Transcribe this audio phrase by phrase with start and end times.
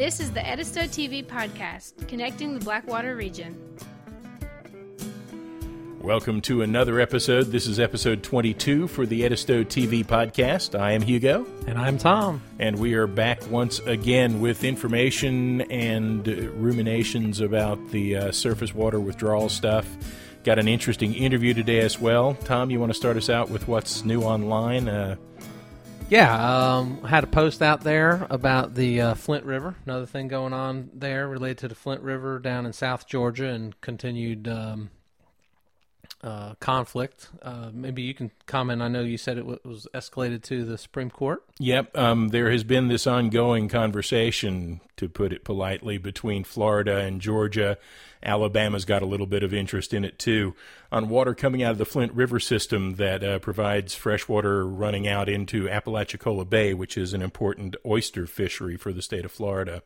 [0.00, 3.54] This is the Edisto TV podcast, connecting the Blackwater region.
[6.00, 7.48] Welcome to another episode.
[7.48, 10.74] This is episode 22 for the Edisto TV podcast.
[10.74, 11.44] I am Hugo.
[11.66, 12.40] And I'm Tom.
[12.58, 19.00] And we are back once again with information and ruminations about the uh, surface water
[19.00, 19.86] withdrawal stuff.
[20.44, 22.32] Got an interesting interview today as well.
[22.44, 24.88] Tom, you want to start us out with what's new online?
[24.88, 25.16] Uh,
[26.10, 29.76] yeah, um, had a post out there about the uh, Flint River.
[29.86, 33.80] Another thing going on there related to the Flint River down in South Georgia and
[33.80, 34.90] continued um,
[36.22, 37.30] uh, conflict.
[37.40, 38.82] Uh, maybe you can comment.
[38.82, 41.42] I know you said it w- was escalated to the Supreme Court.
[41.58, 41.96] Yep.
[41.96, 47.78] Um, there has been this ongoing conversation, to put it politely, between Florida and Georgia.
[48.22, 50.54] Alabama's got a little bit of interest in it too,
[50.92, 55.08] on water coming out of the Flint River system that uh, provides fresh water running
[55.08, 59.82] out into Apalachicola Bay, which is an important oyster fishery for the state of Florida.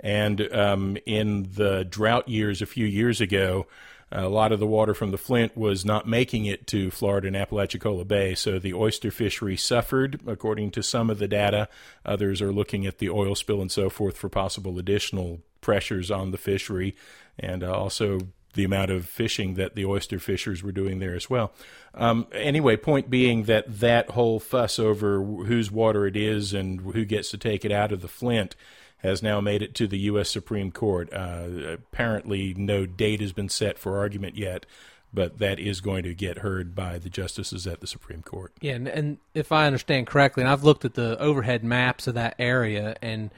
[0.00, 3.66] And um, in the drought years a few years ago,
[4.10, 7.36] a lot of the water from the Flint was not making it to Florida and
[7.36, 11.68] Apalachicola Bay, so the oyster fishery suffered, according to some of the data.
[12.06, 16.30] Others are looking at the oil spill and so forth for possible additional pressures on
[16.30, 16.96] the fishery,
[17.38, 18.20] and uh, also
[18.54, 21.52] the amount of fishing that the oyster fishers were doing there as well.
[21.94, 27.04] Um, anyway, point being that that whole fuss over whose water it is and who
[27.04, 28.56] gets to take it out of the Flint
[28.98, 30.28] has now made it to the U.S.
[30.28, 31.12] Supreme Court.
[31.12, 34.66] Uh, apparently, no date has been set for argument yet,
[35.14, 38.52] but that is going to get heard by the justices at the Supreme Court.
[38.60, 42.14] Yeah, and, and if I understand correctly, and I've looked at the overhead maps of
[42.14, 43.30] that area, and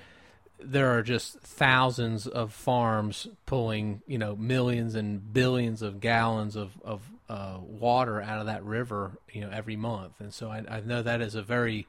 [0.59, 6.73] there are just thousands of farms pulling, you know, millions and billions of gallons of
[6.83, 10.81] of uh, water out of that river, you know, every month, and so I, I
[10.81, 11.87] know that is a very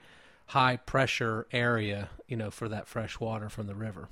[0.51, 4.09] high pressure area, you know, for that fresh water from the river.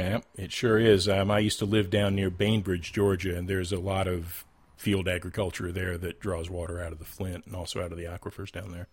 [0.00, 1.06] Yeah, it sure is.
[1.06, 4.46] Um, I used to live down near Bainbridge, Georgia, and there's a lot of
[4.78, 8.04] field agriculture there that draws water out of the Flint and also out of the
[8.04, 8.88] aquifers down there.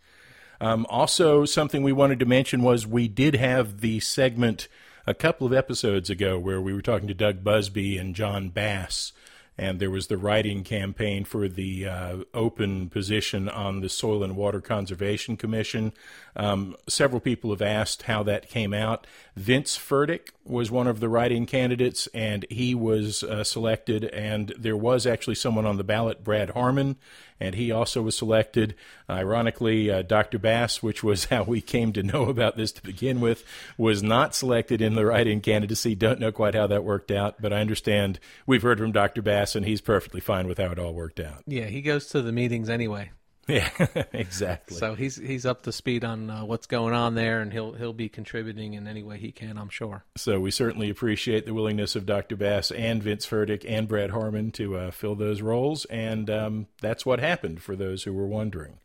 [0.59, 4.68] Um, also, something we wanted to mention was we did have the segment
[5.07, 9.13] a couple of episodes ago where we were talking to Doug Busby and John Bass
[9.59, 14.38] and there was the writing campaign for the uh, open position on the Soil and
[14.38, 15.92] Water Conservation Commission.
[16.36, 19.06] Um, several people have asked how that came out.
[19.36, 24.05] Vince Furtick was one of the writing candidates, and he was uh, selected.
[24.05, 26.97] And there was actually someone on the ballot, Brad Harmon,
[27.39, 28.75] and he also was selected.
[29.09, 30.39] Ironically, uh, Dr.
[30.39, 33.43] Bass, which was how we came to know about this to begin with,
[33.77, 35.95] was not selected in the writing candidacy.
[35.95, 39.21] Don't know quite how that worked out, but I understand we've heard from Dr.
[39.21, 41.43] Bass, and he's perfectly fine with how it all worked out.
[41.45, 43.11] Yeah, he goes to the meetings anyway.
[43.59, 44.77] Yeah, exactly.
[44.77, 47.93] So he's he's up to speed on uh, what's going on there, and he'll he'll
[47.93, 50.05] be contributing in any way he can, I'm sure.
[50.17, 52.35] So we certainly appreciate the willingness of Dr.
[52.35, 57.05] Bass and Vince Furtick and Brad Harmon to uh, fill those roles, and um, that's
[57.05, 58.77] what happened for those who were wondering.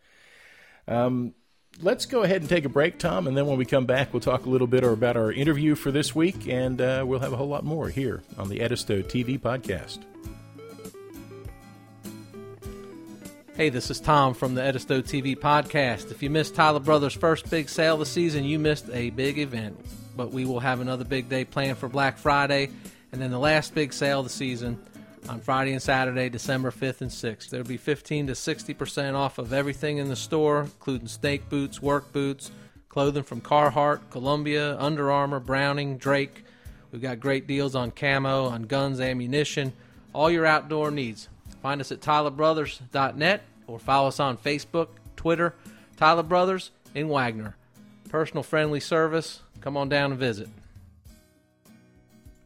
[0.88, 1.34] Um,
[1.80, 4.20] let's go ahead and take a break, Tom, and then when we come back, we'll
[4.20, 7.36] talk a little bit about our interview for this week, and uh, we'll have a
[7.36, 9.98] whole lot more here on the Edisto TV podcast.
[13.56, 16.10] Hey, this is Tom from the Edisto TV podcast.
[16.10, 19.38] If you missed Tyler Brothers' first big sale of the season, you missed a big
[19.38, 19.78] event.
[20.16, 22.70] But we will have another big day planned for Black Friday,
[23.12, 24.82] and then the last big sale of the season
[25.28, 27.48] on Friday and Saturday, December 5th and 6th.
[27.48, 32.12] There'll be 15 to 60% off of everything in the store, including snake boots, work
[32.12, 32.50] boots,
[32.88, 36.44] clothing from Carhartt, Columbia, Under Armour, Browning, Drake.
[36.90, 39.74] We've got great deals on camo, on guns, ammunition,
[40.12, 41.28] all your outdoor needs.
[41.64, 45.54] Find us at tylerbrothers.net or follow us on Facebook, Twitter,
[45.96, 47.56] Tyler Brothers in Wagner.
[48.10, 49.40] Personal friendly service.
[49.62, 50.50] Come on down and visit.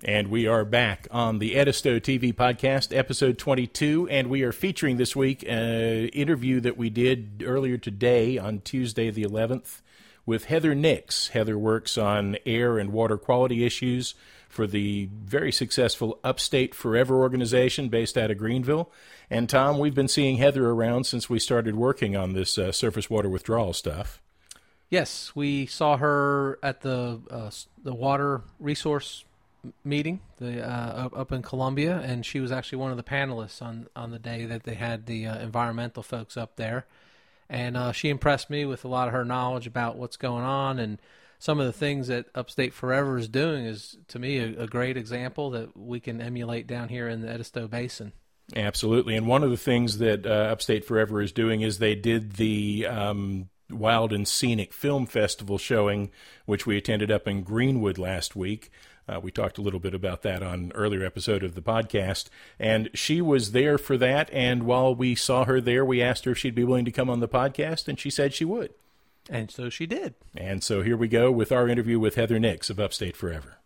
[0.04, 4.06] And we are back on the Edisto TV podcast, episode 22.
[4.08, 9.10] And we are featuring this week an interview that we did earlier today on Tuesday,
[9.10, 9.80] the 11th,
[10.26, 11.30] with Heather Nix.
[11.30, 14.14] Heather works on air and water quality issues
[14.48, 18.90] for the very successful Upstate Forever organization based out of Greenville.
[19.30, 23.10] And Tom, we've been seeing Heather around since we started working on this uh, surface
[23.10, 24.20] water withdrawal stuff.
[24.90, 27.50] Yes, we saw her at the uh,
[27.82, 29.24] the water resource
[29.84, 33.88] meeting the uh, up in Columbia, and she was actually one of the panelists on
[33.94, 36.86] on the day that they had the uh, environmental folks up there.
[37.50, 40.78] And uh, she impressed me with a lot of her knowledge about what's going on
[40.78, 40.98] and
[41.38, 44.96] some of the things that Upstate Forever is doing is, to me, a, a great
[44.96, 48.12] example that we can emulate down here in the Edisto Basin.
[48.56, 49.14] Absolutely.
[49.14, 52.86] And one of the things that uh, Upstate Forever is doing is they did the
[52.86, 56.10] um, Wild and Scenic Film Festival showing,
[56.46, 58.70] which we attended up in Greenwood last week.
[59.06, 62.28] Uh, we talked a little bit about that on an earlier episode of the podcast,
[62.58, 64.28] and she was there for that.
[64.32, 67.08] And while we saw her there, we asked her if she'd be willing to come
[67.08, 68.74] on the podcast, and she said she would.
[69.28, 70.14] And so she did.
[70.36, 73.58] And so here we go with our interview with Heather Nix of Upstate Forever.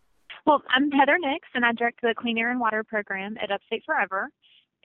[0.44, 3.84] Well, I'm Heather Nix, and I direct the Clean Air and Water program at Upstate
[3.86, 4.28] Forever.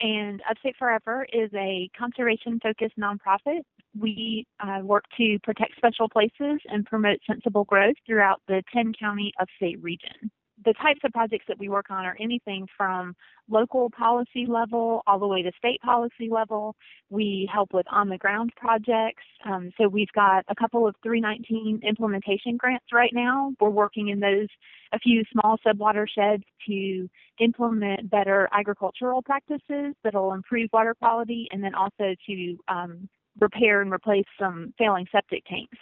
[0.00, 3.62] And Upstate Forever is a conservation focused nonprofit.
[3.98, 9.32] We uh, work to protect special places and promote sensible growth throughout the 10 county
[9.40, 10.30] upstate region
[10.64, 13.14] the types of projects that we work on are anything from
[13.48, 16.74] local policy level all the way to state policy level.
[17.10, 19.22] We help with on the ground projects.
[19.44, 23.52] Um, so we've got a couple of 319 implementation grants right now.
[23.60, 24.48] We're working in those,
[24.92, 27.08] a few small subwatersheds to
[27.40, 33.08] implement better agricultural practices that'll improve water quality and then also to um,
[33.40, 35.78] repair and replace some failing septic tanks.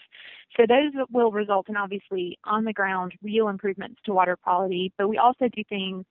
[0.57, 5.09] So those will result in obviously on the ground real improvements to water quality, but
[5.09, 6.05] we also do things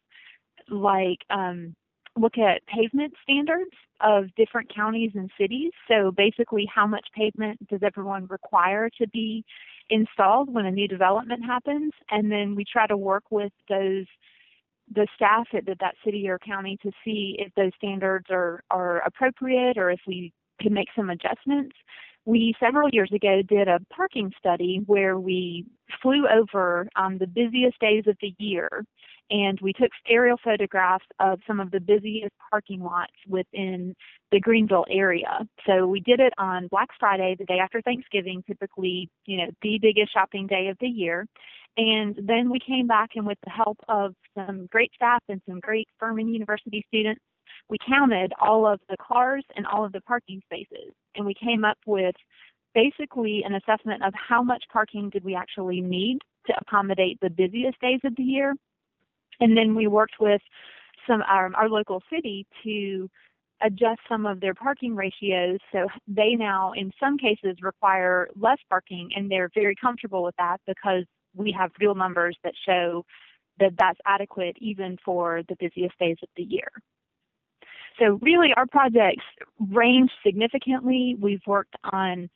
[0.69, 1.75] like um,
[2.17, 3.71] look at pavement standards
[4.01, 5.71] of different counties and cities.
[5.87, 9.43] So basically, how much pavement does everyone require to be
[9.89, 11.91] installed when a new development happens?
[12.09, 14.05] And then we try to work with those
[14.93, 19.77] the staff at that city or county to see if those standards are, are appropriate
[19.77, 20.31] or if we
[20.61, 21.75] can make some adjustments.
[22.25, 25.65] We several years ago did a parking study where we
[26.01, 28.83] flew over um, the busiest days of the year
[29.29, 33.95] and we took aerial photographs of some of the busiest parking lots within
[34.31, 35.47] the Greenville area.
[35.65, 39.79] So we did it on Black Friday, the day after Thanksgiving, typically, you know, the
[39.81, 41.25] biggest shopping day of the year.
[41.77, 45.59] And then we came back and with the help of some great staff and some
[45.59, 47.21] great Furman University students,
[47.69, 51.65] we counted all of the cars and all of the parking spaces, and we came
[51.65, 52.15] up with
[52.73, 57.79] basically an assessment of how much parking did we actually need to accommodate the busiest
[57.79, 58.53] days of the year.
[59.39, 60.41] And then we worked with
[61.07, 63.09] some our, our local city to
[63.61, 69.09] adjust some of their parking ratios so they now in some cases require less parking
[69.15, 73.05] and they're very comfortable with that because we have real numbers that show
[73.59, 76.67] that that's adequate even for the busiest days of the year.
[77.99, 79.23] So really our projects
[79.71, 81.15] range significantly.
[81.19, 82.29] We've worked on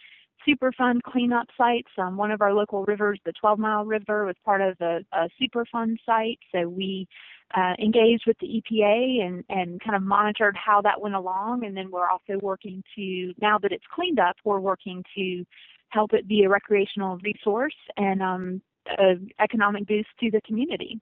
[0.48, 1.90] Superfund cleanup sites.
[1.98, 5.30] Um, one of our local rivers, the 12 Mile River, was part of a, a
[5.42, 6.40] Superfund site.
[6.54, 7.08] So we
[7.56, 11.66] uh, engaged with the EPA and, and kind of monitored how that went along.
[11.66, 15.44] And then we're also working to, now that it's cleaned up, we're working to
[15.90, 18.62] help it be a recreational resource and um,
[18.98, 21.02] an economic boost to the community.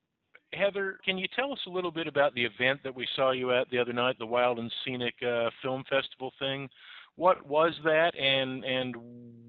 [0.54, 3.52] Heather, can you tell us a little bit about the event that we saw you
[3.52, 6.70] at the other night, the Wild and Scenic uh, Film Festival thing?
[7.16, 8.96] What was that, and and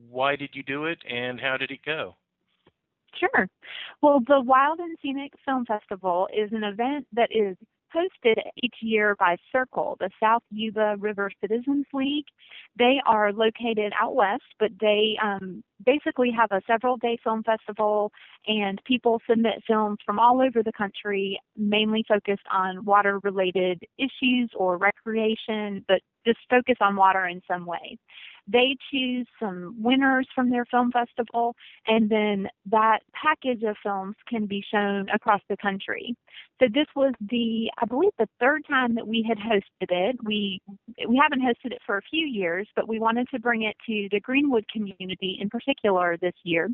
[0.08, 2.16] why did you do it, and how did it go?
[3.14, 3.48] Sure.
[4.02, 7.56] Well, the Wild and Scenic Film Festival is an event that is
[7.94, 12.26] hosted each year by SYRCL, the South Yuba River Citizens League.
[12.78, 18.12] They are located out west, but they um, basically have a several day film festival,
[18.46, 24.50] and people submit films from all over the country, mainly focused on water related issues
[24.56, 27.98] or recreation, but just focus on water in some way
[28.50, 31.54] they choose some winners from their film festival,
[31.86, 36.16] and then that package of films can be shown across the country.
[36.58, 40.16] So this was the, I believe, the third time that we had hosted it.
[40.24, 40.60] We
[41.06, 44.08] we haven't hosted it for a few years, but we wanted to bring it to
[44.10, 46.70] the Greenwood community in particular this year.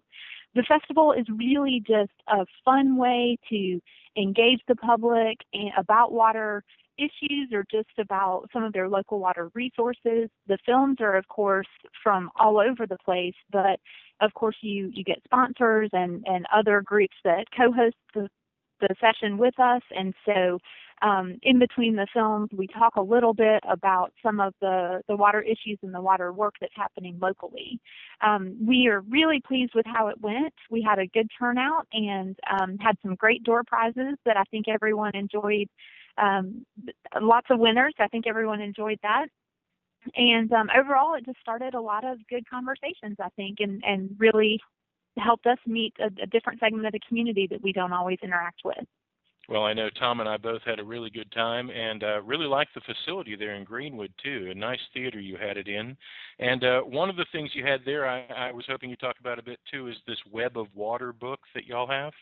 [0.54, 3.80] The festival is really just a fun way to
[4.16, 6.62] engage the public eh, about water
[6.98, 10.28] issues or just about some of their local water resources.
[10.46, 11.68] The films are, of course,
[12.02, 13.80] from all over the place, but
[14.20, 18.28] of course, you you get sponsors and and other groups that co-host the
[18.80, 20.58] the session with us, and so.
[21.02, 25.16] Um, in between the films, we talk a little bit about some of the, the
[25.16, 27.78] water issues and the water work that's happening locally.
[28.22, 30.54] Um, we are really pleased with how it went.
[30.70, 34.66] We had a good turnout and um, had some great door prizes that I think
[34.68, 35.68] everyone enjoyed
[36.18, 36.64] um,
[37.21, 37.94] lots of winners.
[37.99, 39.26] I think everyone enjoyed that.
[40.16, 44.11] And um, overall, it just started a lot of good conversations, I think, and, and
[44.18, 44.61] really
[45.16, 48.61] helped us meet a, a different segment of the community that we don't always interact
[48.64, 48.85] with.
[49.49, 52.47] Well, I know Tom and I both had a really good time and uh, really
[52.47, 54.49] liked the facility there in Greenwood, too.
[54.50, 55.97] A nice theater you had it in.
[56.38, 59.16] And uh, one of the things you had there, I, I was hoping you'd talk
[59.21, 62.12] about a bit, too, is this Web of Water book that y'all have.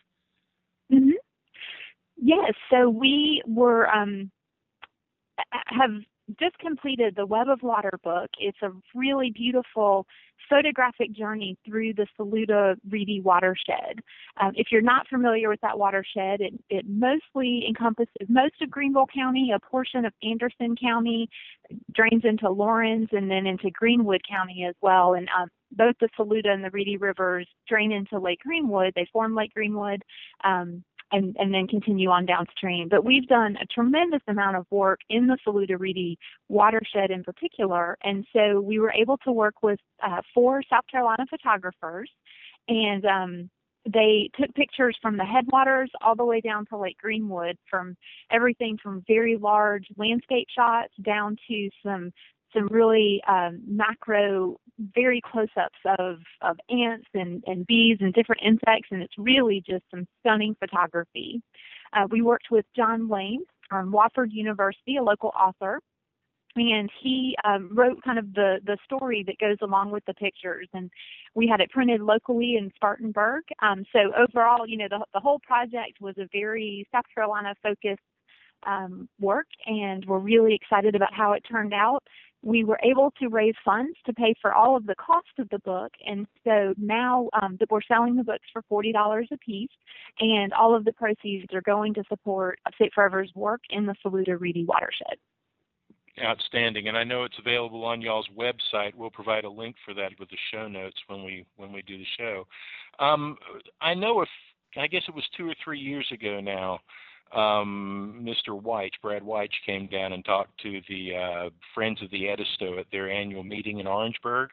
[2.24, 4.30] Yes, so we were um,
[5.66, 5.90] have
[6.38, 8.30] just completed the Web of Water book.
[8.38, 10.06] It's a really beautiful
[10.48, 13.98] photographic journey through the Saluda Reedy watershed.
[14.40, 19.08] Um, if you're not familiar with that watershed, it, it mostly encompasses most of Greenville
[19.12, 21.28] County, a portion of Anderson County,
[21.92, 25.14] drains into Laurens, and then into Greenwood County as well.
[25.14, 28.92] And um, both the Saluda and the Reedy rivers drain into Lake Greenwood.
[28.94, 30.02] They form Lake Greenwood.
[30.44, 32.88] Um, and, and then continue on downstream.
[32.88, 37.96] But we've done a tremendous amount of work in the Saluda Reedy watershed in particular.
[38.02, 42.10] And so we were able to work with uh, four South Carolina photographers
[42.68, 43.50] and um,
[43.84, 47.96] they took pictures from the headwaters all the way down to Lake Greenwood from
[48.30, 52.12] everything from very large landscape shots down to some
[52.54, 54.56] some really um, macro,
[54.94, 59.84] very close-ups of, of ants and, and bees and different insects, and it's really just
[59.90, 61.42] some stunning photography.
[61.92, 65.80] Uh, we worked with John Lane from Wofford University, a local author,
[66.56, 70.68] and he um, wrote kind of the the story that goes along with the pictures
[70.74, 70.90] and
[71.34, 75.38] we had it printed locally in spartanburg um, so overall you know the, the whole
[75.46, 78.02] project was a very south carolina focused
[78.66, 82.02] um, work and we're really excited about how it turned out
[82.42, 85.58] we were able to raise funds to pay for all of the cost of the
[85.60, 89.70] book and so now um, we're selling the books for $40 a piece
[90.20, 94.36] and all of the proceeds are going to support Upstate Forever's work in the Saluda
[94.36, 95.16] Reedy watershed.
[96.22, 98.94] Outstanding, and I know it's available on y'all's website.
[98.94, 101.96] We'll provide a link for that with the show notes when we when we do
[101.96, 102.46] the show.
[102.98, 103.38] Um,
[103.80, 104.28] I know if
[104.76, 106.80] I guess it was two or three years ago now
[107.34, 108.60] um, Mr.
[108.60, 112.86] White, Brad White, came down and talked to the uh, Friends of the Edisto at
[112.92, 114.50] their annual meeting in Orangeburg.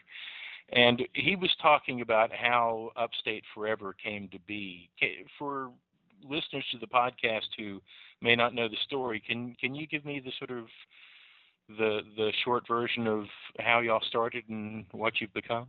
[0.72, 4.90] And he was talking about how Upstate Forever came to be.
[5.38, 5.72] For
[6.24, 7.82] listeners to the podcast who
[8.22, 10.68] may not know the story, can can you give me the sort of
[11.70, 13.26] the the short version of
[13.60, 15.68] how y'all started and what you've become?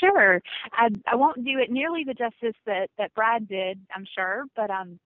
[0.00, 0.42] Sure.
[0.72, 4.70] I, I won't do it nearly the justice that, that Brad did, I'm sure, but
[4.70, 4.98] um,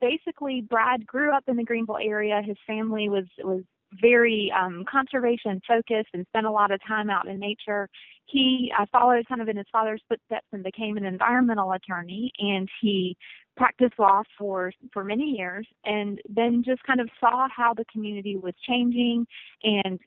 [0.00, 2.40] basically Brad grew up in the Greenville area.
[2.44, 3.62] His family was was
[4.00, 7.88] very um, conservation focused and spent a lot of time out in nature.
[8.26, 12.68] He uh, followed kind of in his father's footsteps and became an environmental attorney, and
[12.80, 13.16] he
[13.56, 18.36] practiced law for for many years and then just kind of saw how the community
[18.36, 19.26] was changing
[19.62, 20.00] and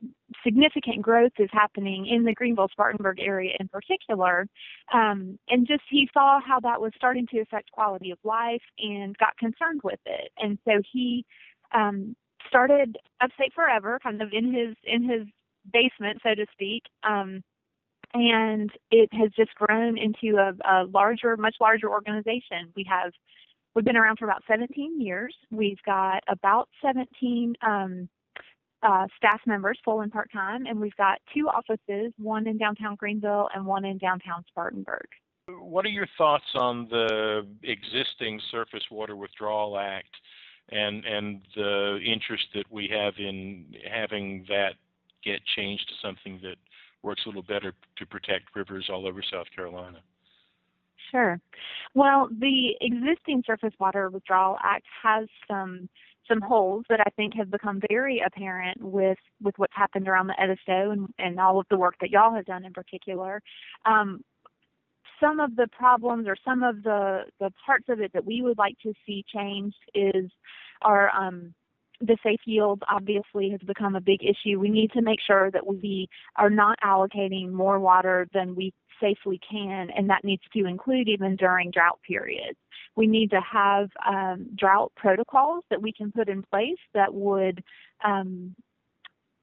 [0.43, 4.47] significant growth is happening in the greenville spartanburg area in particular.
[4.93, 9.17] Um, and just he saw how that was starting to affect quality of life and
[9.17, 10.31] got concerned with it.
[10.37, 11.25] And so he
[11.73, 12.15] um,
[12.47, 15.27] started upstate forever kind of in his in his
[15.71, 17.43] basement so to speak um,
[18.17, 22.71] and it has just grown into a, a larger, much larger organization.
[22.75, 23.11] We have
[23.75, 25.35] we've been around for about 17 years.
[25.51, 28.09] We've got about 17 um,
[28.83, 32.95] uh, staff members, full and part time, and we've got two offices, one in downtown
[32.95, 35.07] Greenville and one in downtown Spartanburg.
[35.47, 40.09] What are your thoughts on the existing Surface Water Withdrawal Act
[40.69, 44.73] and and the interest that we have in having that
[45.23, 46.57] get changed to something that
[47.07, 49.99] works a little better to protect rivers all over South Carolina?
[51.09, 51.39] Sure.
[51.95, 55.89] Well, the existing Surface Water Withdrawal Act has some
[56.27, 60.33] some holes that I think have become very apparent with with what's happened around the
[60.41, 63.41] Edisto and, and all of the work that y'all have done in particular.
[63.85, 64.21] Um,
[65.21, 68.57] some of the problems or some of the the parts of it that we would
[68.57, 70.29] like to see changed is
[70.81, 71.53] are um,
[71.99, 74.59] the safe yield obviously has become a big issue.
[74.59, 79.39] We need to make sure that we are not allocating more water than we safely
[79.49, 82.57] can, and that needs to include even during drought periods.
[82.95, 87.63] We need to have um, drought protocols that we can put in place that would
[88.03, 88.55] um,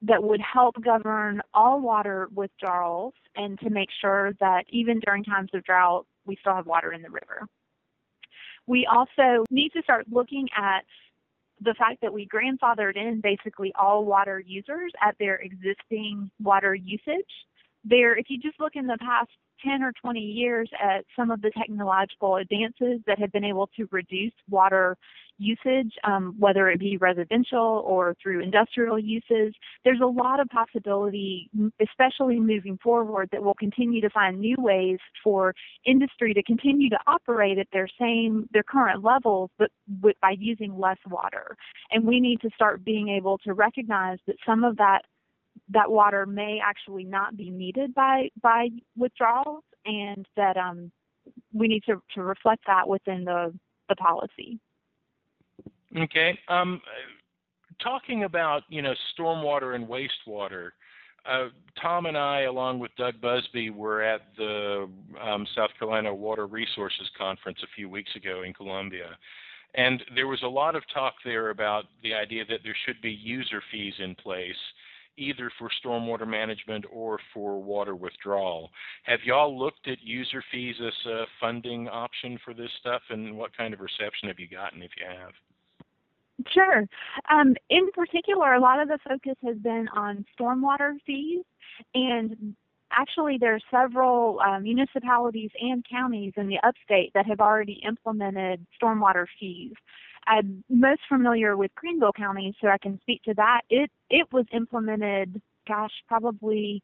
[0.01, 5.49] that would help govern all water withdrawals and to make sure that even during times
[5.53, 7.47] of drought, we still have water in the river.
[8.67, 10.83] We also need to start looking at
[11.61, 17.25] the fact that we grandfathered in basically all water users at their existing water usage.
[17.83, 19.29] There, if you just look in the past
[19.63, 23.87] 10 or 20 years at some of the technological advances that have been able to
[23.91, 24.97] reduce water
[25.37, 29.53] usage, um, whether it be residential or through industrial uses.
[29.83, 31.49] There's a lot of possibility,
[31.81, 35.53] especially moving forward, that we'll continue to find new ways for
[35.85, 39.69] industry to continue to operate at their same, their current levels, but
[40.01, 41.55] with, by using less water.
[41.91, 45.01] And we need to start being able to recognize that some of that
[45.69, 50.91] that water may actually not be needed by by withdrawals, and that um,
[51.53, 53.53] we need to, to reflect that within the
[53.89, 54.59] the policy.
[55.97, 56.37] Okay.
[56.49, 56.81] Um,
[57.81, 60.71] talking about you know stormwater and wastewater.
[61.27, 61.47] Uh,
[61.81, 64.87] Tom and I, along with Doug Busby, were at the
[65.19, 69.17] um, South Carolina Water Resources Conference a few weeks ago in Columbia.
[69.73, 73.11] And there was a lot of talk there about the idea that there should be
[73.11, 74.55] user fees in place,
[75.17, 78.69] either for stormwater management or for water withdrawal.
[79.03, 83.57] Have y'all looked at user fees as a funding option for this stuff, and what
[83.57, 85.31] kind of reception have you gotten if you have?
[86.49, 86.85] Sure.
[87.29, 91.43] Um, in particular, a lot of the focus has been on stormwater fees,
[91.93, 92.55] and
[92.91, 98.65] actually, there are several uh, municipalities and counties in the upstate that have already implemented
[98.81, 99.73] stormwater fees.
[100.27, 103.61] I'm most familiar with Greenville County, so I can speak to that.
[103.69, 106.83] It it was implemented, gosh, probably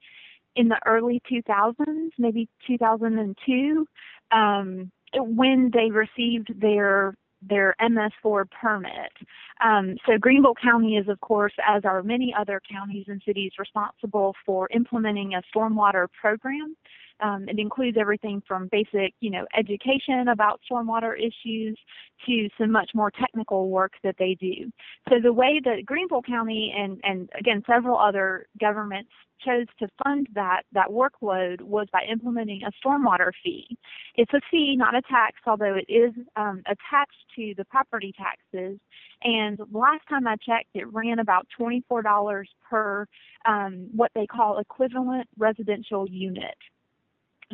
[0.55, 3.87] in the early 2000s, maybe 2002,
[4.31, 9.11] um, when they received their their MS4 permit.
[9.63, 14.35] Um, so Greenville County is, of course, as are many other counties and cities, responsible
[14.45, 16.75] for implementing a stormwater program.
[17.21, 21.77] Um, it includes everything from basic, you know, education about stormwater issues
[22.25, 24.71] to some much more technical work that they do.
[25.09, 29.09] So the way that Greenville County and, and again several other governments
[29.45, 33.77] chose to fund that that workload was by implementing a stormwater fee.
[34.15, 38.79] It's a fee, not a tax, although it is um, attached to the property taxes.
[39.23, 43.07] And last time I checked, it ran about $24 per
[43.45, 46.55] um, what they call equivalent residential unit.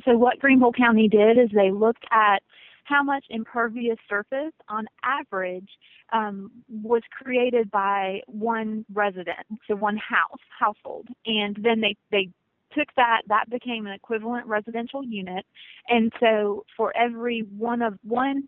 [0.05, 2.39] So what Greenville County did is they looked at
[2.83, 5.69] how much impervious surface on average
[6.13, 11.07] um, was created by one resident, so one house, household.
[11.25, 12.29] And then they, they
[12.77, 15.45] took that, that became an equivalent residential unit.
[15.89, 18.47] And so for every one of one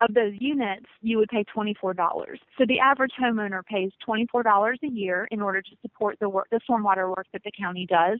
[0.00, 1.94] of those units, you would pay $24.
[2.58, 6.60] So the average homeowner pays $24 a year in order to support the work, the
[6.68, 8.18] stormwater work that the county does.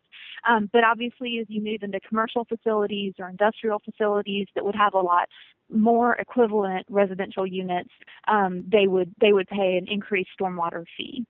[0.49, 4.95] Um, but obviously, as you move into commercial facilities or industrial facilities that would have
[4.95, 5.28] a lot
[5.71, 7.90] more equivalent residential units,
[8.28, 11.27] um, they would they would pay an increased stormwater fee.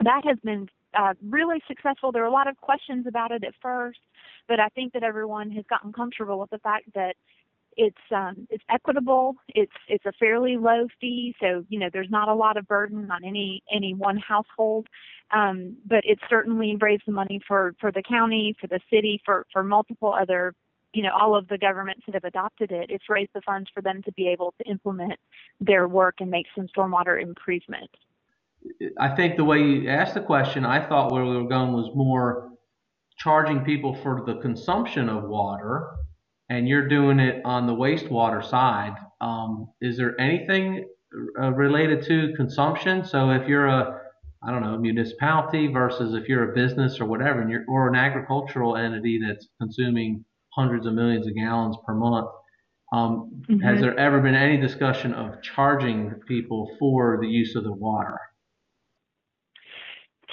[0.00, 2.12] That has been uh, really successful.
[2.12, 3.98] There were a lot of questions about it at first,
[4.46, 7.14] but I think that everyone has gotten comfortable with the fact that
[7.78, 9.36] it's um, it's equitable.
[9.54, 13.08] It's it's a fairly low fee, so you know there's not a lot of burden
[13.10, 14.88] on any any one household.
[15.30, 19.46] Um, but it certainly raised the money for for the county, for the city, for
[19.52, 20.54] for multiple other
[20.92, 22.90] you know all of the governments that have adopted it.
[22.90, 25.18] It's raised the funds for them to be able to implement
[25.60, 27.90] their work and make some stormwater improvement.
[28.98, 31.94] I think the way you asked the question, I thought where we were going was
[31.94, 32.50] more
[33.18, 35.90] charging people for the consumption of water
[36.48, 40.86] and you're doing it on the wastewater side, um, is there anything
[41.40, 43.04] uh, related to consumption?
[43.04, 43.98] So if you're a
[44.42, 47.96] I don't know, municipality versus if you're a business or whatever, and you're, or an
[47.96, 52.28] agricultural entity that's consuming hundreds of millions of gallons per month.
[52.92, 53.60] Um, mm-hmm.
[53.60, 58.18] Has there ever been any discussion of charging people for the use of the water?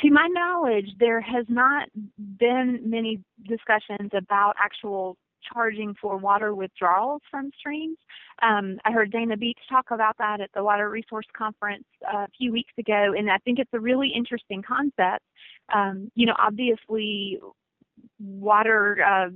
[0.03, 5.17] To my knowledge, there has not been many discussions about actual
[5.53, 7.97] charging for water withdrawals from streams.
[8.41, 12.51] Um, I heard Dana Beach talk about that at the Water Resource Conference a few
[12.51, 15.23] weeks ago, and I think it's a really interesting concept.
[15.73, 17.39] Um, you know, obviously,
[18.19, 19.03] water.
[19.03, 19.29] Uh,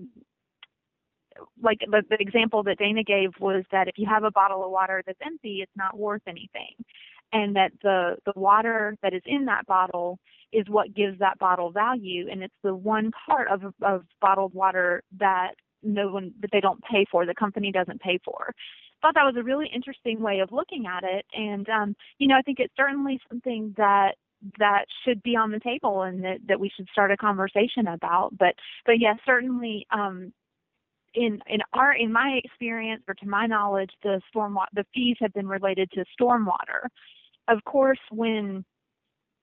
[1.63, 4.71] like the, the example that Dana gave was that if you have a bottle of
[4.71, 6.75] water that's empty, it's not worth anything
[7.31, 10.19] and that the the water that is in that bottle
[10.51, 15.03] is what gives that bottle value and it's the one part of of bottled water
[15.17, 15.51] that
[15.83, 18.53] no one that they don't pay for, the company doesn't pay for.
[19.01, 22.35] Thought that was a really interesting way of looking at it, and um, you know
[22.35, 24.15] I think it's certainly something that
[24.57, 28.37] that should be on the table and that, that we should start a conversation about.
[28.37, 30.33] But but yes, yeah, certainly um,
[31.13, 35.33] in in our in my experience or to my knowledge, the storm the fees have
[35.33, 36.87] been related to stormwater.
[37.47, 38.63] Of course, when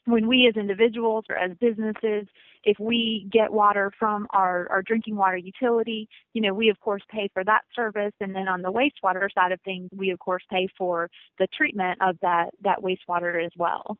[0.06, 2.26] when we as individuals or as businesses,
[2.64, 7.02] if we get water from our, our drinking water utility, you know, we of course
[7.10, 8.12] pay for that service.
[8.20, 11.98] And then on the wastewater side of things, we of course pay for the treatment
[12.00, 13.98] of that, that wastewater as well.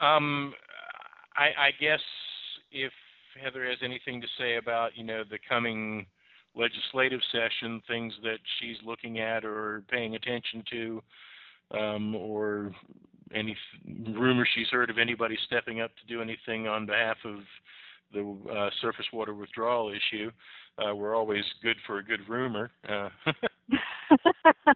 [0.00, 0.52] Um,
[1.36, 2.00] I, I guess
[2.70, 2.92] if
[3.42, 6.06] Heather has anything to say about, you know, the coming
[6.54, 11.02] legislative session, things that she's looking at or paying attention to,
[11.70, 12.72] um, or
[13.34, 13.56] any
[14.14, 17.40] rumors she's heard of anybody stepping up to do anything on behalf of
[18.12, 20.30] the uh, surface water withdrawal issue.
[20.78, 22.70] Uh, we're always good for a good rumor.
[22.88, 23.08] Uh.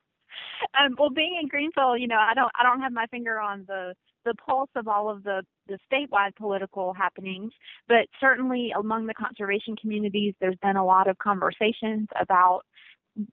[0.80, 3.64] um, well, being in Greenville, you know, I don't I don't have my finger on
[3.66, 7.52] the the pulse of all of the the statewide political happenings,
[7.88, 12.62] but certainly among the conservation communities, there's been a lot of conversations about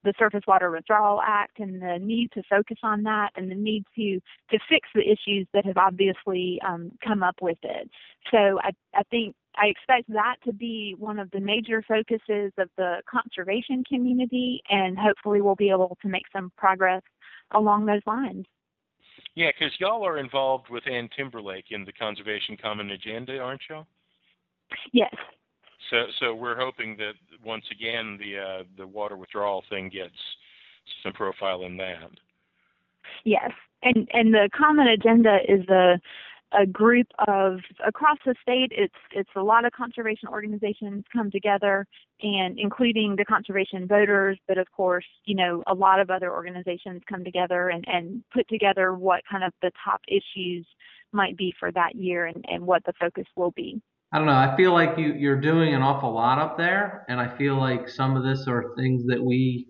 [0.04, 3.86] the Surface Water Withdrawal Act and the need to focus on that and the need
[3.96, 4.20] to
[4.52, 7.90] to fix the issues that have obviously um, come up with it.
[8.32, 12.70] So I, I think I expect that to be one of the major focuses of
[12.78, 17.02] the conservation community, and hopefully we'll be able to make some progress
[17.52, 18.46] along those lines.
[19.36, 23.88] Yeah, because y'all are involved with Ann Timberlake in the Conservation Common Agenda, aren't y'all?
[24.92, 25.14] Yes,
[25.90, 30.14] so so we're hoping that once again the uh, the water withdrawal thing gets
[31.04, 32.10] some profile in that.
[33.26, 33.52] Yes,
[33.84, 36.00] and and the common agenda is a
[36.52, 41.86] a group of across the state it's it's a lot of conservation organizations come together
[42.22, 47.02] and including the conservation voters but of course you know a lot of other organizations
[47.08, 50.66] come together and and put together what kind of the top issues
[51.12, 53.80] might be for that year and and what the focus will be
[54.12, 54.34] I don't know.
[54.34, 57.88] I feel like you you're doing an awful lot up there, and I feel like
[57.88, 59.68] some of this are things that we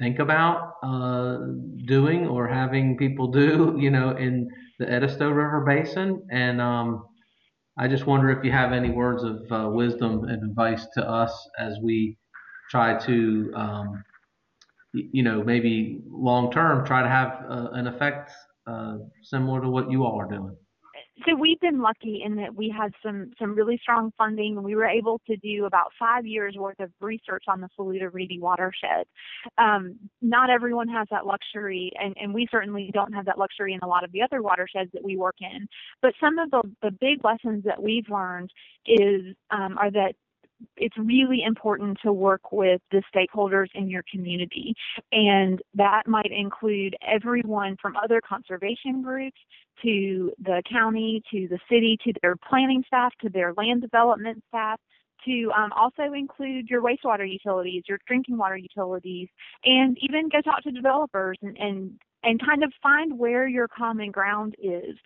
[0.00, 1.38] think about uh,
[1.86, 6.26] doing or having people do, you know, in the Edisto River Basin.
[6.30, 7.06] And um,
[7.78, 11.32] I just wonder if you have any words of uh, wisdom and advice to us
[11.58, 12.18] as we
[12.70, 14.04] try to, um,
[14.92, 18.30] you know, maybe long term try to have uh, an effect
[18.66, 20.56] uh, similar to what you all are doing
[21.24, 24.76] so we've been lucky in that we had some some really strong funding and we
[24.76, 29.06] were able to do about five years worth of research on the Saluda Reedy watershed.
[29.56, 33.80] Um, not everyone has that luxury and, and we certainly don't have that luxury in
[33.82, 35.66] a lot of the other watersheds that we work in.
[36.02, 38.50] But some of the, the big lessons that we've learned
[38.86, 40.14] is um, are that
[40.76, 44.74] it's really important to work with the stakeholders in your community.
[45.12, 49.38] And that might include everyone from other conservation groups
[49.82, 54.80] to the county, to the city, to their planning staff, to their land development staff,
[55.24, 59.28] to um, also include your wastewater utilities, your drinking water utilities,
[59.64, 61.92] and even go talk to developers and, and
[62.26, 64.96] and kind of find where your common ground is.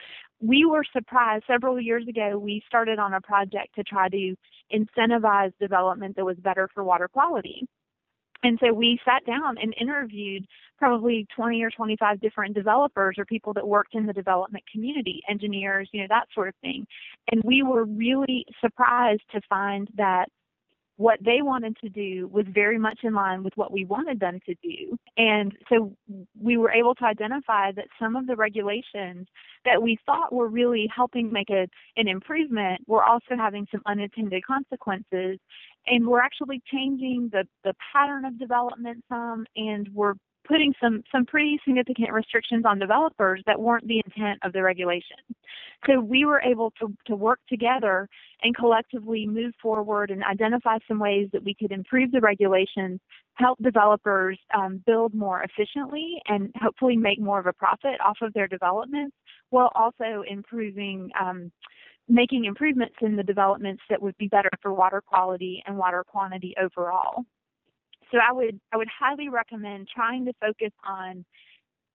[0.40, 2.38] We were surprised several years ago.
[2.38, 4.34] We started on a project to try to
[4.74, 7.68] incentivize development that was better for water quality.
[8.42, 10.46] And so we sat down and interviewed
[10.78, 15.90] probably 20 or 25 different developers or people that worked in the development community, engineers,
[15.92, 16.86] you know, that sort of thing.
[17.30, 20.30] And we were really surprised to find that
[21.00, 24.38] what they wanted to do was very much in line with what we wanted them
[24.44, 24.98] to do.
[25.16, 25.96] And so
[26.38, 29.26] we were able to identify that some of the regulations
[29.64, 34.44] that we thought were really helping make a, an improvement were also having some unintended
[34.44, 35.38] consequences.
[35.86, 40.16] And we're actually changing the, the pattern of development some, and we're
[40.50, 45.16] putting some some pretty significant restrictions on developers that weren't the intent of the regulation.
[45.86, 48.08] So we were able to, to work together
[48.42, 53.00] and collectively move forward and identify some ways that we could improve the regulations,
[53.34, 58.32] help developers um, build more efficiently, and hopefully make more of a profit off of
[58.34, 59.16] their developments,
[59.50, 61.10] while also improving.
[61.18, 61.52] Um,
[62.12, 66.52] making improvements in the developments that would be better for water quality and water quantity
[66.60, 67.24] overall
[68.10, 71.24] so I would I would highly recommend trying to focus on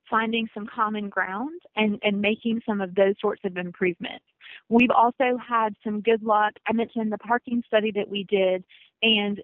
[0.09, 4.25] finding some common ground and, and making some of those sorts of improvements.
[4.69, 6.53] We've also had some good luck.
[6.67, 8.63] I mentioned the parking study that we did
[9.01, 9.41] and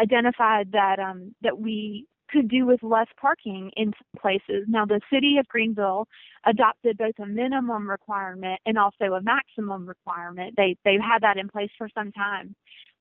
[0.00, 4.64] identified that um, that we could do with less parking in some places.
[4.66, 6.06] Now the city of Greenville
[6.46, 10.54] adopted both a minimum requirement and also a maximum requirement.
[10.56, 12.54] They they've had that in place for some time.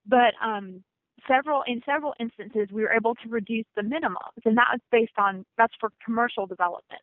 [0.05, 0.83] But um,
[1.27, 5.17] several in several instances we were able to reduce the minimums and that was based
[5.17, 7.01] on that's for commercial development.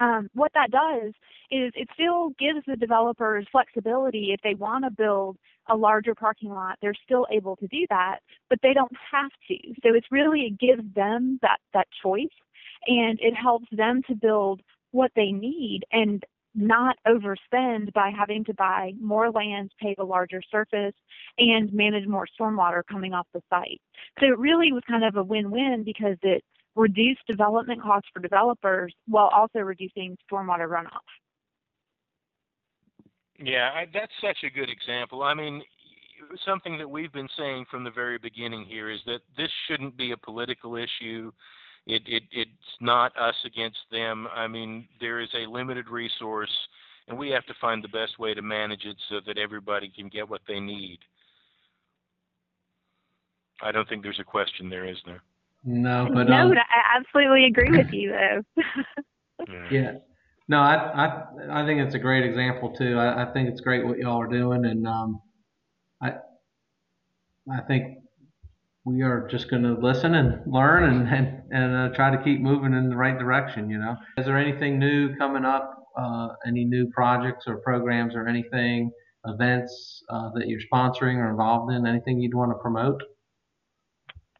[0.00, 1.12] Um, what that does
[1.50, 4.32] is it still gives the developers flexibility.
[4.32, 5.36] If they want to build
[5.68, 9.56] a larger parking lot they're still able to do that but they don't have to.
[9.82, 12.26] So it's really it gives them that that choice
[12.86, 18.54] and it helps them to build what they need and not overspend by having to
[18.54, 20.94] buy more land, pave a larger surface,
[21.38, 23.80] and manage more stormwater coming off the site.
[24.20, 26.42] So it really was kind of a win-win because it
[26.74, 31.06] reduced development costs for developers while also reducing stormwater runoff.
[33.38, 35.22] Yeah, I, that's such a good example.
[35.22, 35.62] I mean,
[36.44, 40.12] something that we've been saying from the very beginning here is that this shouldn't be
[40.12, 41.30] a political issue.
[41.88, 44.28] It, it it's not us against them.
[44.34, 46.52] I mean, there is a limited resource,
[47.08, 50.08] and we have to find the best way to manage it so that everybody can
[50.08, 50.98] get what they need.
[53.62, 55.22] I don't think there's a question there, is there?
[55.64, 58.62] No, but no, um, I absolutely agree with you though.
[59.70, 59.92] yeah,
[60.46, 62.98] no, I I I think it's a great example too.
[62.98, 65.22] I, I think it's great what y'all are doing, and um,
[66.02, 66.12] I
[67.50, 67.98] I think
[68.88, 72.40] we are just going to listen and learn and and, and uh, try to keep
[72.40, 73.68] moving in the right direction.
[73.68, 75.74] You know, is there anything new coming up?
[75.96, 78.90] Uh, any new projects or programs or anything,
[79.26, 81.86] events uh, that you're sponsoring or involved in?
[81.86, 83.02] Anything you'd want to promote?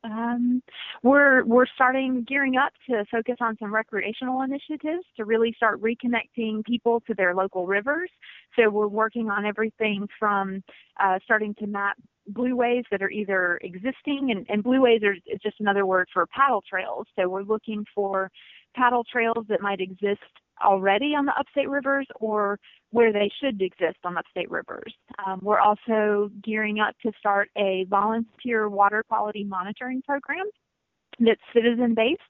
[0.05, 0.63] Um,
[1.03, 6.65] we're we're starting gearing up to focus on some recreational initiatives to really start reconnecting
[6.65, 8.11] people to their local rivers.
[8.57, 10.63] So we're working on everything from
[11.03, 11.97] uh, starting to map
[12.33, 16.63] blueways that are either existing and, and blueways are is just another word for paddle
[16.69, 17.07] trails.
[17.17, 18.31] So we're looking for
[18.75, 20.21] paddle trails that might exist
[20.65, 22.59] already on the upstate rivers or
[22.91, 24.93] where they should exist on upstate rivers.
[25.25, 30.47] Um, we're also gearing up to start a volunteer water quality monitoring program
[31.19, 32.21] that's citizen based.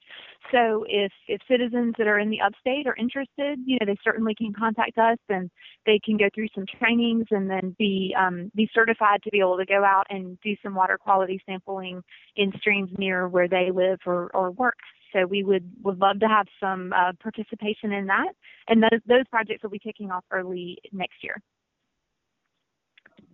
[0.52, 4.34] So if if citizens that are in the upstate are interested, you know, they certainly
[4.34, 5.50] can contact us and
[5.84, 9.58] they can go through some trainings and then be um, be certified to be able
[9.58, 12.02] to go out and do some water quality sampling
[12.36, 14.78] in streams near where they live or, or work.
[15.12, 18.32] So we would would love to have some uh, participation in that,
[18.68, 21.36] and those those projects will be kicking off early next year.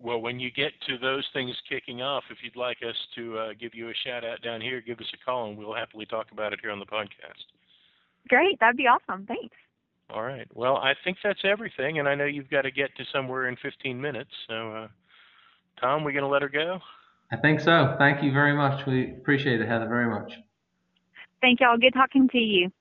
[0.01, 3.49] Well, when you get to those things kicking off, if you'd like us to uh,
[3.59, 6.27] give you a shout out down here, give us a call and we'll happily talk
[6.31, 7.45] about it here on the podcast.
[8.27, 9.25] Great, that'd be awesome.
[9.25, 9.55] Thanks.
[10.09, 10.47] All right.
[10.53, 13.55] Well, I think that's everything, and I know you've got to get to somewhere in
[13.61, 14.29] 15 minutes.
[14.47, 14.87] So, uh,
[15.81, 16.79] Tom, we're going to let her go?
[17.31, 17.95] I think so.
[17.97, 18.85] Thank you very much.
[18.85, 20.31] We appreciate it, Heather, very much.
[21.41, 21.77] Thank y'all.
[21.77, 22.71] Good talking to you.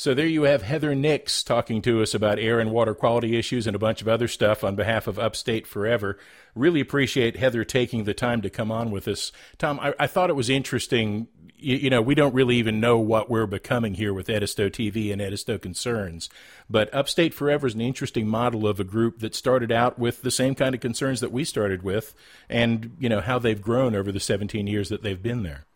[0.00, 3.66] So there you have Heather Nix talking to us about air and water quality issues
[3.66, 6.16] and a bunch of other stuff on behalf of Upstate Forever.
[6.54, 9.30] Really appreciate Heather taking the time to come on with us.
[9.58, 11.28] Tom, I, I thought it was interesting.
[11.54, 15.12] You, you, know, we don't really even know what we're becoming here with Edisto TV
[15.12, 16.30] and Edisto Concerns,
[16.70, 20.30] but Upstate Forever is an interesting model of a group that started out with the
[20.30, 22.14] same kind of concerns that we started with,
[22.48, 25.66] and you know how they've grown over the 17 years that they've been there.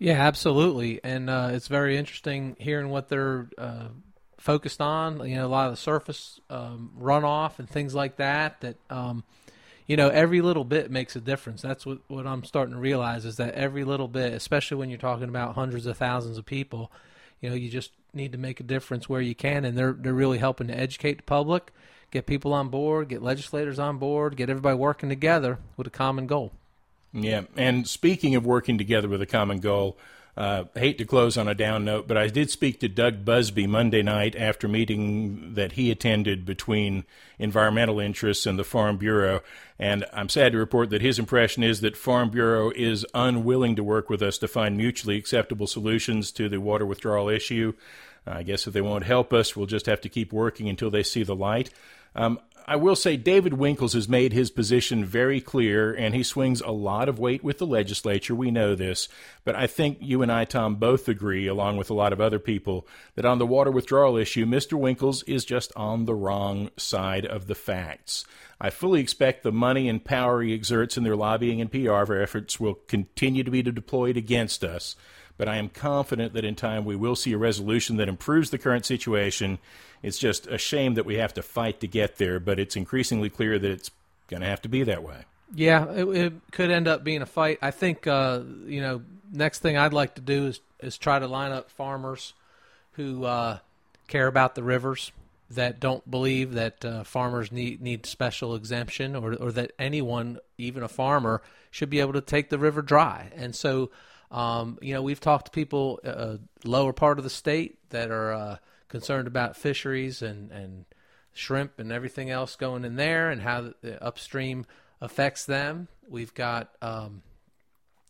[0.00, 3.88] Yeah, absolutely, and uh, it's very interesting hearing what they're uh,
[4.38, 5.28] focused on.
[5.28, 8.62] You know, a lot of the surface um, runoff and things like that.
[8.62, 9.24] That um,
[9.86, 11.60] you know, every little bit makes a difference.
[11.60, 14.98] That's what what I'm starting to realize is that every little bit, especially when you're
[14.98, 16.90] talking about hundreds of thousands of people,
[17.42, 20.14] you know, you just need to make a difference where you can, and they're they're
[20.14, 21.74] really helping to educate the public,
[22.10, 26.26] get people on board, get legislators on board, get everybody working together with a common
[26.26, 26.52] goal.
[27.12, 29.98] Yeah, and speaking of working together with a common goal,
[30.36, 33.66] uh, hate to close on a down note, but I did speak to Doug Busby
[33.66, 37.04] Monday night after meeting that he attended between
[37.38, 39.42] environmental interests and the Farm Bureau,
[39.78, 43.84] and I'm sad to report that his impression is that Farm Bureau is unwilling to
[43.84, 47.72] work with us to find mutually acceptable solutions to the water withdrawal issue.
[48.26, 51.02] I guess if they won't help us, we'll just have to keep working until they
[51.02, 51.70] see the light.
[52.14, 56.60] Um, I will say David Winkles has made his position very clear, and he swings
[56.60, 58.32] a lot of weight with the legislature.
[58.32, 59.08] We know this.
[59.44, 62.38] But I think you and I, Tom, both agree, along with a lot of other
[62.38, 64.74] people, that on the water withdrawal issue, Mr.
[64.74, 68.24] Winkles is just on the wrong side of the facts.
[68.60, 72.60] I fully expect the money and power he exerts in their lobbying and PR efforts
[72.60, 74.94] will continue to be deployed against us
[75.40, 78.58] but I am confident that in time we will see a resolution that improves the
[78.58, 79.58] current situation.
[80.02, 83.30] It's just a shame that we have to fight to get there, but it's increasingly
[83.30, 83.90] clear that it's
[84.28, 85.24] going to have to be that way.
[85.54, 87.58] Yeah, it, it, could end up being a fight.
[87.62, 89.00] I think uh, you know.
[89.32, 92.34] Next thing I'd like to do is is try to line up farmers
[92.92, 93.60] who uh,
[94.08, 95.10] care about the rivers
[95.52, 100.82] that don't believe that uh, farmers need need special exemption or or that anyone, even
[100.82, 103.32] a farmer, should be able to take the river dry.
[103.34, 103.90] And so
[104.30, 108.32] um, you know, we've talked to people uh, lower part of the state that are
[108.32, 108.56] uh,
[108.88, 110.84] concerned about fisheries and, and
[111.32, 114.66] shrimp and everything else going in there and how the upstream
[115.00, 115.88] affects them.
[116.08, 117.22] We've got, um,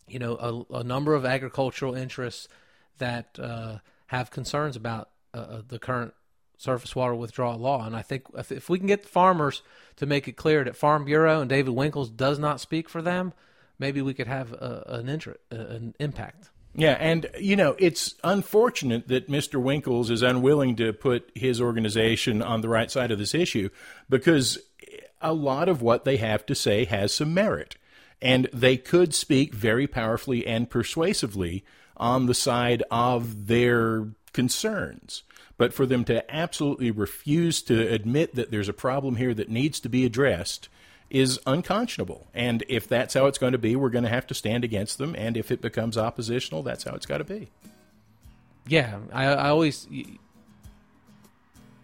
[0.07, 2.47] you know, a, a, number of agricultural interests
[2.99, 6.13] that uh, have concerns about uh, uh, the current
[6.57, 7.85] surface water withdrawal law.
[7.85, 9.63] And I think if we can get farmers
[9.95, 13.33] to make it clear that Farm Bureau and David Winkles does not speak for them–
[13.81, 16.49] maybe we could have a, an, inter- an impact.
[16.73, 19.61] Yeah, and you know, it's unfortunate that Mr.
[19.61, 23.69] Winkles is unwilling to put his organization on the right side of this issue
[24.09, 24.57] because
[25.19, 27.75] a lot of what they have to say has some merit.
[28.21, 31.65] And they could speak very powerfully and persuasively
[31.97, 35.23] on the side of their concerns.
[35.57, 39.79] But for them to absolutely refuse to admit that there's a problem here that needs
[39.81, 40.69] to be addressed
[41.11, 42.27] is unconscionable.
[42.33, 44.97] And if that's how it's going to be, we're going to have to stand against
[44.97, 45.13] them.
[45.17, 47.49] And if it becomes oppositional, that's how it's got to be.
[48.67, 50.05] Yeah, I, I always you,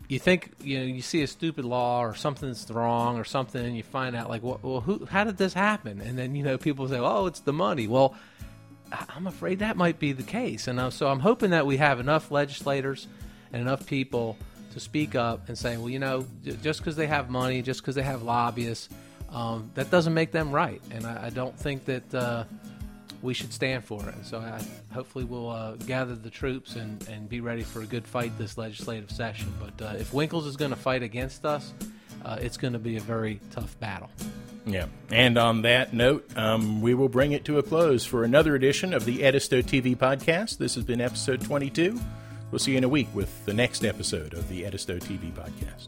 [0.08, 3.76] you think you know you see a stupid law or something's wrong or something, and
[3.76, 6.00] you find out like, well, well who, how did this happen?
[6.00, 7.88] And then you know people say, oh, it's the money.
[7.88, 8.16] Well,
[9.10, 12.00] I'm afraid that might be the case, and uh, so I'm hoping that we have
[12.00, 13.08] enough legislators
[13.52, 14.38] and enough people
[14.72, 16.26] to speak up and say, well, you know,
[16.62, 18.88] just because they have money, just because they have lobbyists,
[19.30, 20.82] um, that doesn't make them right.
[20.92, 22.44] And I, I don't think that uh,
[23.22, 24.16] we should stand for it.
[24.26, 24.62] So I,
[24.94, 28.58] hopefully we'll uh, gather the troops and, and be ready for a good fight this
[28.58, 29.54] legislative session.
[29.60, 31.74] But uh, if Winkles is going to fight against us,
[32.26, 34.10] uh, it's going to be a very tough battle.
[34.66, 34.88] Yeah.
[35.10, 38.94] And on that note, um, we will bring it to a close for another edition
[38.94, 40.58] of the Edisto TV podcast.
[40.58, 42.00] This has been episode 22.
[42.52, 45.88] We'll see you in a week with the next episode of the Edisto TV podcast.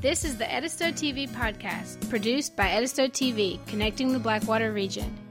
[0.00, 5.27] This is the Edisto TV podcast, produced by Edisto TV, connecting the Blackwater region.